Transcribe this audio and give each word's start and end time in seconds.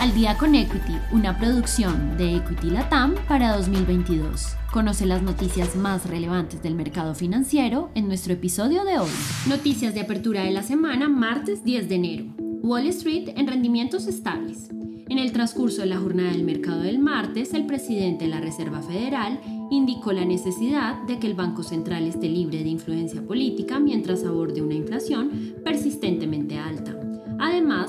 Al 0.00 0.14
día 0.14 0.38
con 0.38 0.54
Equity, 0.54 0.94
una 1.12 1.36
producción 1.36 2.16
de 2.16 2.36
Equity 2.36 2.70
Latam 2.70 3.16
para 3.28 3.54
2022. 3.58 4.56
Conoce 4.72 5.04
las 5.04 5.20
noticias 5.20 5.76
más 5.76 6.08
relevantes 6.08 6.62
del 6.62 6.74
mercado 6.74 7.14
financiero 7.14 7.90
en 7.94 8.08
nuestro 8.08 8.32
episodio 8.32 8.84
de 8.84 8.98
hoy. 8.98 9.10
Noticias 9.46 9.92
de 9.92 10.00
apertura 10.00 10.44
de 10.44 10.52
la 10.52 10.62
semana, 10.62 11.10
martes 11.10 11.64
10 11.64 11.90
de 11.90 11.94
enero. 11.96 12.24
Wall 12.62 12.86
Street 12.86 13.28
en 13.36 13.46
rendimientos 13.46 14.06
estables. 14.06 14.70
En 15.10 15.18
el 15.18 15.32
transcurso 15.32 15.82
de 15.82 15.88
la 15.88 15.98
jornada 15.98 16.30
del 16.30 16.44
mercado 16.44 16.80
del 16.80 16.98
martes, 16.98 17.52
el 17.52 17.66
presidente 17.66 18.24
de 18.24 18.30
la 18.30 18.40
Reserva 18.40 18.80
Federal 18.80 19.38
indicó 19.70 20.12
la 20.12 20.24
necesidad 20.24 21.02
de 21.02 21.18
que 21.18 21.26
el 21.26 21.34
Banco 21.34 21.62
Central 21.62 22.06
esté 22.06 22.30
libre 22.30 22.62
de 22.62 22.70
influencia 22.70 23.20
política 23.20 23.78
mientras 23.78 24.24
aborde 24.24 24.62
una 24.62 24.74
inflación 24.74 25.56
persistentemente 25.62 26.58
alta. 26.58 26.96
Además, 27.42 27.79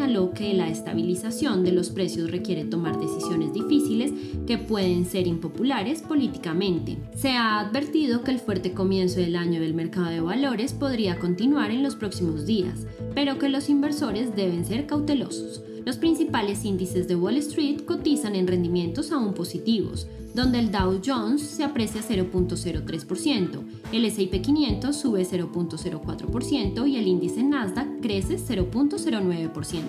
señaló 0.00 0.32
que 0.32 0.54
la 0.54 0.70
estabilización 0.70 1.62
de 1.62 1.72
los 1.72 1.90
precios 1.90 2.30
requiere 2.30 2.64
tomar 2.64 2.98
decisiones 2.98 3.52
difíciles 3.52 4.10
que 4.46 4.56
pueden 4.56 5.04
ser 5.04 5.26
impopulares 5.26 6.00
políticamente. 6.00 6.96
Se 7.14 7.32
ha 7.32 7.60
advertido 7.60 8.24
que 8.24 8.30
el 8.30 8.38
fuerte 8.38 8.72
comienzo 8.72 9.20
del 9.20 9.36
año 9.36 9.60
del 9.60 9.74
mercado 9.74 10.08
de 10.08 10.22
valores 10.22 10.72
podría 10.72 11.18
continuar 11.18 11.70
en 11.70 11.82
los 11.82 11.96
próximos 11.96 12.46
días, 12.46 12.86
pero 13.14 13.38
que 13.38 13.50
los 13.50 13.68
inversores 13.68 14.34
deben 14.34 14.64
ser 14.64 14.86
cautelosos. 14.86 15.62
Los 15.84 15.96
principales 15.96 16.64
índices 16.64 17.08
de 17.08 17.16
Wall 17.16 17.36
Street 17.38 17.84
cotizan 17.84 18.36
en 18.36 18.46
rendimientos 18.46 19.12
aún 19.12 19.34
positivos, 19.34 20.06
donde 20.34 20.58
el 20.58 20.70
Dow 20.70 21.00
Jones 21.04 21.42
se 21.42 21.64
aprecia 21.64 22.02
0.03%, 22.02 23.62
el 23.92 24.04
S&P 24.04 24.42
500 24.42 24.94
sube 24.94 25.26
0.04% 25.26 26.88
y 26.88 26.96
el 26.96 27.06
índice 27.08 27.42
Nasdaq 27.42 28.00
crece 28.00 28.36
0.09%. 28.38 29.82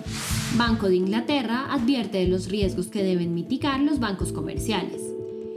Banco 0.56 0.88
de 0.88 0.96
Inglaterra 0.96 1.72
advierte 1.72 2.18
de 2.18 2.28
los 2.28 2.48
riesgos 2.48 2.88
que 2.88 3.02
deben 3.02 3.34
mitigar 3.34 3.80
los 3.80 4.00
bancos 4.00 4.32
comerciales. 4.32 5.11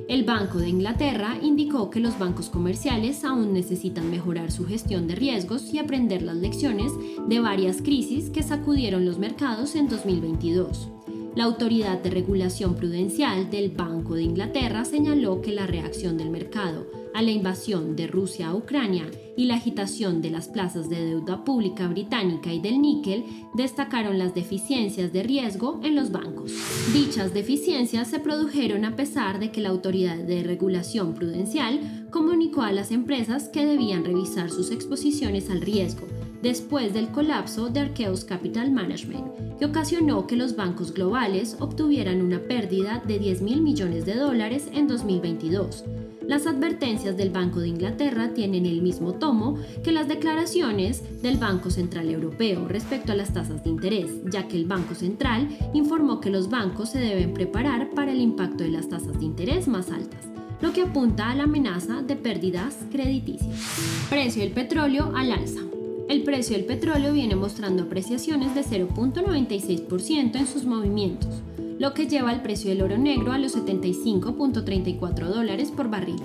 El 0.07 0.23
Banco 0.23 0.59
de 0.59 0.69
Inglaterra 0.69 1.35
indicó 1.41 1.89
que 1.89 1.99
los 1.99 2.19
bancos 2.19 2.49
comerciales 2.49 3.23
aún 3.23 3.53
necesitan 3.53 4.11
mejorar 4.11 4.51
su 4.51 4.65
gestión 4.65 5.07
de 5.07 5.15
riesgos 5.15 5.73
y 5.73 5.79
aprender 5.79 6.21
las 6.21 6.35
lecciones 6.35 6.91
de 7.27 7.39
varias 7.39 7.81
crisis 7.81 8.29
que 8.29 8.43
sacudieron 8.43 9.03
los 9.03 9.17
mercados 9.17 9.75
en 9.75 9.89
2022. 9.89 10.94
La 11.35 11.43
Autoridad 11.43 12.01
de 12.01 12.09
Regulación 12.11 12.75
Prudencial 12.75 13.49
del 13.49 13.69
Banco 13.69 14.15
de 14.15 14.23
Inglaterra 14.23 14.85
señaló 14.85 15.41
que 15.41 15.51
la 15.51 15.67
reacción 15.67 16.17
del 16.17 16.29
mercado 16.29 16.89
a 17.13 17.21
la 17.21 17.31
invasión 17.31 17.97
de 17.97 18.07
Rusia 18.07 18.47
a 18.47 18.55
Ucrania 18.55 19.11
y 19.35 19.43
la 19.43 19.55
agitación 19.55 20.21
de 20.21 20.29
las 20.29 20.47
plazas 20.47 20.89
de 20.89 21.03
deuda 21.03 21.43
pública 21.43 21.89
británica 21.89 22.53
y 22.53 22.61
del 22.61 22.81
níquel 22.81 23.25
destacaron 23.53 24.17
las 24.17 24.33
deficiencias 24.33 25.11
de 25.11 25.23
riesgo 25.23 25.81
en 25.83 25.95
los 25.95 26.13
bancos. 26.13 26.53
Dichas 26.93 27.33
deficiencias 27.33 28.07
se 28.07 28.19
produjeron 28.19 28.85
a 28.85 28.95
pesar 28.95 29.37
de 29.37 29.51
que 29.51 29.59
la 29.59 29.69
Autoridad 29.69 30.17
de 30.17 30.41
Regulación 30.41 31.15
Prudencial 31.15 32.07
comunicó 32.11 32.61
a 32.61 32.71
las 32.71 32.91
empresas 32.91 33.49
que 33.49 33.65
debían 33.65 34.05
revisar 34.05 34.49
sus 34.49 34.71
exposiciones 34.71 35.49
al 35.49 35.59
riesgo 35.59 36.07
después 36.41 36.93
del 36.93 37.09
colapso 37.09 37.69
de 37.69 37.81
Arqueos 37.81 38.25
Capital 38.25 38.71
Management, 38.71 39.57
que 39.59 39.65
ocasionó 39.65 40.27
que 40.27 40.35
los 40.35 40.55
bancos 40.55 40.93
globales 40.93 41.57
obtuvieran 41.59 42.21
una 42.21 42.39
pérdida 42.39 43.01
de 43.05 43.19
10 43.19 43.41
mil 43.41 43.61
millones 43.61 44.05
de 44.05 44.15
dólares 44.15 44.69
en 44.73 44.87
2022. 44.87 45.83
Las 46.27 46.47
advertencias 46.47 47.15
del 47.17 47.29
Banco 47.29 47.59
de 47.59 47.67
Inglaterra 47.67 48.33
tienen 48.33 48.65
el 48.65 48.81
mismo 48.81 49.13
tomo 49.13 49.59
que 49.83 49.91
las 49.91 50.07
declaraciones 50.07 51.21
del 51.21 51.37
Banco 51.37 51.69
Central 51.69 52.09
Europeo 52.09 52.67
respecto 52.67 53.11
a 53.11 53.15
las 53.15 53.31
tasas 53.31 53.63
de 53.63 53.69
interés, 53.69 54.11
ya 54.31 54.47
que 54.47 54.57
el 54.57 54.65
Banco 54.65 54.95
Central 54.95 55.47
informó 55.73 56.19
que 56.19 56.31
los 56.31 56.49
bancos 56.49 56.89
se 56.89 56.99
deben 56.99 57.33
preparar 57.33 57.91
para 57.91 58.11
el 58.11 58.21
impacto 58.21 58.63
de 58.63 58.71
las 58.71 58.89
tasas 58.89 59.19
de 59.19 59.25
interés 59.25 59.67
más 59.67 59.91
altas, 59.91 60.27
lo 60.61 60.73
que 60.73 60.81
apunta 60.81 61.29
a 61.29 61.35
la 61.35 61.43
amenaza 61.43 62.01
de 62.01 62.15
pérdidas 62.15 62.75
crediticias. 62.91 64.07
Precio 64.09 64.41
del 64.41 64.51
petróleo 64.51 65.11
al 65.15 65.31
alza. 65.31 65.61
El 66.07 66.21
precio 66.21 66.55
del 66.55 66.65
petróleo 66.65 67.13
viene 67.13 67.35
mostrando 67.35 67.83
apreciaciones 67.83 68.53
de 68.53 68.61
0.96% 68.61 70.35
en 70.35 70.45
sus 70.45 70.63
movimientos, 70.63 71.41
lo 71.79 71.95
que 71.95 72.05
lleva 72.05 72.31
el 72.31 72.43
precio 72.43 72.69
del 72.69 72.83
oro 72.83 72.99
negro 72.99 73.31
a 73.31 73.39
los 73.39 73.55
75.34 73.55 75.25
dólares 75.25 75.71
por 75.71 75.89
barril. 75.89 76.21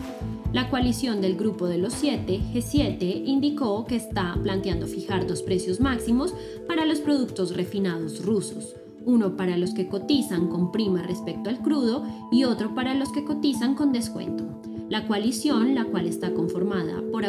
La 0.52 0.68
coalición 0.68 1.22
del 1.22 1.34
Grupo 1.34 1.66
de 1.66 1.78
los 1.78 1.94
7, 1.94 2.40
G7, 2.52 3.22
indicó 3.24 3.86
que 3.86 3.96
está 3.96 4.36
planteando 4.42 4.86
fijar 4.86 5.26
dos 5.26 5.42
precios 5.42 5.80
máximos 5.80 6.34
para 6.68 6.84
los 6.84 7.00
productos 7.00 7.56
refinados 7.56 8.22
rusos, 8.22 8.76
uno 9.06 9.34
para 9.34 9.56
los 9.56 9.72
que 9.72 9.88
cotizan 9.88 10.48
con 10.48 10.72
prima 10.72 11.02
respecto 11.02 11.48
al 11.48 11.62
crudo 11.62 12.04
y 12.30 12.44
otro 12.44 12.74
para 12.74 12.92
los 12.92 13.12
que 13.12 13.24
cotizan 13.24 13.74
con 13.74 13.92
descuento. 13.92 14.44
La 14.90 15.06
coalición, 15.06 15.74
la 15.74 15.84
cual 15.84 16.06
está 16.06 16.34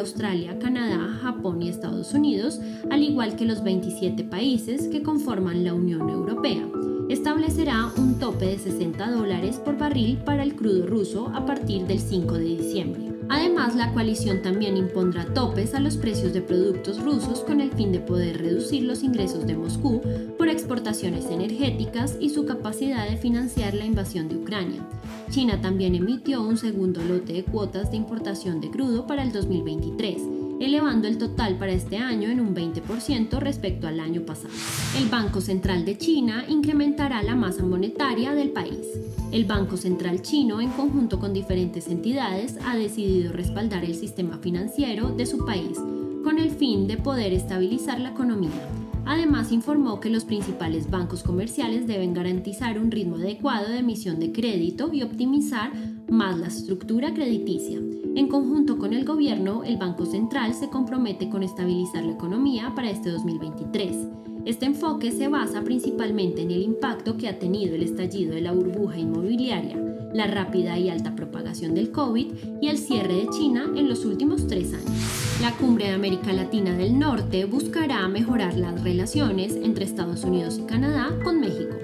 Australia, 0.01 0.57
Canadá, 0.59 1.19
Japón 1.21 1.61
y 1.61 1.69
Estados 1.69 2.13
Unidos, 2.13 2.59
al 2.89 3.03
igual 3.03 3.35
que 3.35 3.45
los 3.45 3.63
27 3.63 4.23
países 4.23 4.87
que 4.87 5.03
conforman 5.03 5.63
la 5.63 5.73
Unión 5.73 6.09
Europea, 6.09 6.67
establecerá 7.09 7.91
un 7.97 8.17
tope 8.19 8.47
de 8.47 8.57
60 8.57 9.11
dólares 9.11 9.57
por 9.57 9.77
barril 9.77 10.17
para 10.17 10.43
el 10.43 10.55
crudo 10.55 10.87
ruso 10.87 11.31
a 11.35 11.45
partir 11.45 11.85
del 11.85 11.99
5 11.99 12.33
de 12.33 12.43
diciembre. 12.43 13.11
Además, 13.29 13.75
la 13.75 13.93
coalición 13.93 14.41
también 14.41 14.75
impondrá 14.75 15.25
topes 15.33 15.73
a 15.73 15.79
los 15.79 15.97
precios 15.97 16.33
de 16.33 16.41
productos 16.41 17.01
rusos 17.01 17.41
con 17.41 17.61
el 17.61 17.71
fin 17.71 17.91
de 17.91 17.99
poder 17.99 18.39
reducir 18.39 18.83
los 18.83 19.03
ingresos 19.03 19.45
de 19.45 19.55
Moscú 19.55 20.01
exportaciones 20.61 21.25
energéticas 21.25 22.15
y 22.19 22.29
su 22.29 22.45
capacidad 22.45 23.09
de 23.09 23.17
financiar 23.17 23.73
la 23.73 23.85
invasión 23.85 24.29
de 24.29 24.37
Ucrania. 24.37 24.87
China 25.31 25.59
también 25.59 25.95
emitió 25.95 26.43
un 26.43 26.57
segundo 26.57 27.01
lote 27.03 27.33
de 27.33 27.43
cuotas 27.43 27.89
de 27.89 27.97
importación 27.97 28.61
de 28.61 28.69
crudo 28.69 29.07
para 29.07 29.23
el 29.23 29.31
2023 29.31 30.21
elevando 30.59 31.07
el 31.07 31.17
total 31.17 31.57
para 31.57 31.71
este 31.71 31.97
año 31.97 32.29
en 32.29 32.39
un 32.39 32.53
20% 32.53 33.39
respecto 33.39 33.87
al 33.87 33.99
año 33.99 34.21
pasado. 34.21 34.53
El 34.95 35.09
Banco 35.09 35.41
Central 35.41 35.85
de 35.85 35.97
China 35.97 36.45
incrementará 36.47 37.23
la 37.23 37.35
masa 37.35 37.63
monetaria 37.63 38.33
del 38.33 38.51
país. 38.51 38.77
El 39.31 39.45
Banco 39.45 39.75
Central 39.75 40.21
chino, 40.21 40.61
en 40.61 40.69
conjunto 40.69 41.19
con 41.19 41.33
diferentes 41.33 41.87
entidades, 41.87 42.57
ha 42.63 42.75
decidido 42.75 43.33
respaldar 43.33 43.83
el 43.83 43.95
sistema 43.95 44.37
financiero 44.37 45.09
de 45.09 45.25
su 45.25 45.43
país 45.45 45.79
con 46.23 46.39
el 46.39 46.51
fin 46.51 46.87
de 46.87 46.97
poder 46.97 47.33
estabilizar 47.33 47.99
la 47.99 48.09
economía. 48.09 48.49
Además, 49.05 49.51
informó 49.51 49.99
que 49.99 50.09
los 50.09 50.25
principales 50.25 50.89
bancos 50.89 51.23
comerciales 51.23 51.87
deben 51.87 52.13
garantizar 52.13 52.79
un 52.79 52.91
ritmo 52.91 53.15
adecuado 53.15 53.69
de 53.69 53.79
emisión 53.79 54.19
de 54.19 54.31
crédito 54.31 54.93
y 54.93 55.01
optimizar 55.01 55.71
más 56.09 56.37
la 56.37 56.47
estructura 56.47 57.13
crediticia. 57.13 57.79
En 58.15 58.27
conjunto 58.27 58.77
con 58.77 58.93
el 58.93 59.05
gobierno, 59.05 59.63
el 59.63 59.77
Banco 59.77 60.05
Central 60.05 60.53
se 60.53 60.69
compromete 60.69 61.29
con 61.29 61.43
estabilizar 61.43 62.03
la 62.03 62.13
economía 62.13 62.73
para 62.75 62.89
este 62.89 63.09
2023. 63.09 64.30
Este 64.43 64.65
enfoque 64.65 65.11
se 65.11 65.27
basa 65.27 65.61
principalmente 65.61 66.41
en 66.41 66.49
el 66.49 66.63
impacto 66.63 67.15
que 67.15 67.27
ha 67.27 67.37
tenido 67.37 67.75
el 67.75 67.83
estallido 67.83 68.33
de 68.33 68.41
la 68.41 68.51
burbuja 68.51 68.97
inmobiliaria, 68.97 69.77
la 70.13 70.25
rápida 70.25 70.79
y 70.79 70.89
alta 70.89 71.15
propagación 71.15 71.75
del 71.75 71.91
COVID 71.91 72.27
y 72.59 72.67
el 72.67 72.79
cierre 72.79 73.13
de 73.13 73.29
China 73.29 73.71
en 73.75 73.87
los 73.87 74.03
últimos 74.03 74.47
tres 74.47 74.73
años. 74.73 74.91
La 75.41 75.51
cumbre 75.51 75.85
de 75.85 75.91
América 75.91 76.33
Latina 76.33 76.75
del 76.75 76.97
Norte 76.97 77.45
buscará 77.45 78.07
mejorar 78.07 78.57
las 78.57 78.83
relaciones 78.83 79.55
entre 79.55 79.85
Estados 79.85 80.23
Unidos 80.23 80.59
y 80.59 80.65
Canadá 80.65 81.15
con 81.23 81.39
México. 81.39 81.75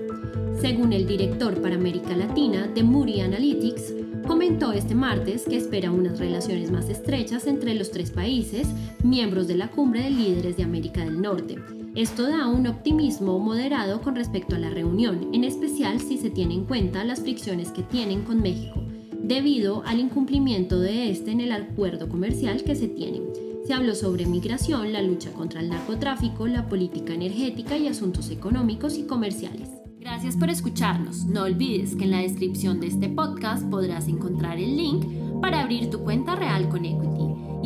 Según 0.59 0.93
el 0.93 1.05
director 1.05 1.61
para 1.61 1.75
América 1.75 2.17
Latina 2.17 2.65
de 2.65 2.81
Moody 2.81 3.21
Analytics, 3.21 3.93
comentó 4.25 4.73
este 4.73 4.95
martes 4.95 5.45
que 5.47 5.57
espera 5.57 5.91
unas 5.91 6.17
relaciones 6.17 6.71
más 6.71 6.89
estrechas 6.89 7.45
entre 7.45 7.75
los 7.75 7.91
tres 7.91 8.09
países, 8.09 8.67
miembros 9.03 9.47
de 9.47 9.55
la 9.55 9.69
cumbre 9.69 10.01
de 10.01 10.09
líderes 10.09 10.57
de 10.57 10.63
América 10.63 11.05
del 11.05 11.21
Norte. 11.21 11.55
Esto 11.97 12.27
da 12.27 12.45
un 12.45 12.67
optimismo 12.67 13.39
moderado 13.39 14.03
con 14.03 14.15
respecto 14.15 14.55
a 14.55 14.59
la 14.59 14.69
reunión, 14.69 15.29
en 15.33 15.43
especial 15.43 15.99
si 15.99 16.19
se 16.19 16.29
tiene 16.29 16.53
en 16.53 16.65
cuenta 16.65 17.03
las 17.03 17.21
fricciones 17.21 17.71
que 17.71 17.81
tienen 17.81 18.21
con 18.21 18.39
México, 18.39 18.83
debido 19.19 19.81
al 19.83 19.99
incumplimiento 19.99 20.79
de 20.79 21.09
este 21.09 21.31
en 21.31 21.41
el 21.41 21.51
acuerdo 21.51 22.07
comercial 22.07 22.63
que 22.63 22.75
se 22.75 22.87
tiene. 22.87 23.21
Se 23.65 23.73
habló 23.73 23.95
sobre 23.95 24.27
migración, 24.27 24.93
la 24.93 25.01
lucha 25.01 25.33
contra 25.33 25.59
el 25.59 25.69
narcotráfico, 25.69 26.45
la 26.45 26.69
política 26.69 27.15
energética 27.15 27.77
y 27.77 27.87
asuntos 27.87 28.29
económicos 28.29 28.95
y 28.99 29.07
comerciales. 29.07 29.67
Gracias 29.99 30.37
por 30.37 30.51
escucharnos. 30.51 31.25
No 31.25 31.45
olvides 31.45 31.95
que 31.95 32.03
en 32.03 32.11
la 32.11 32.19
descripción 32.19 32.79
de 32.79 32.87
este 32.87 33.09
podcast 33.09 33.67
podrás 33.71 34.07
encontrar 34.07 34.59
el 34.59 34.77
link 34.77 35.03
para 35.41 35.61
abrir 35.61 35.89
tu 35.89 36.01
cuenta 36.01 36.35
real 36.35 36.69
con 36.69 36.85
Equity 36.85 37.26